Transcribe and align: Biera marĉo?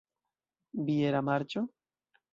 Biera 0.89 1.23
marĉo? 1.29 1.67